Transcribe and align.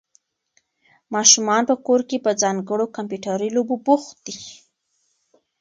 ماشومان 1.15 1.61
په 1.69 1.75
کور 1.85 2.01
کې 2.09 2.17
په 2.25 2.31
ځانګړو 2.41 2.93
کمپیوټري 2.95 3.49
لوبو 3.55 3.75
بوخت 3.85 4.15
دي. 4.25 4.37